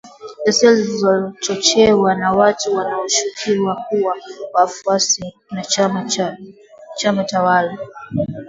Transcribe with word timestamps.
ghasia 0.45 0.75
zilizochochewa 0.75 2.15
na 2.15 2.31
watu 2.31 2.75
wanaoshukiwa 2.75 3.75
kuwa 3.89 4.17
wafuasi 4.53 5.33
wa 5.51 5.61
chama 6.95 7.23
tawala 7.23 7.77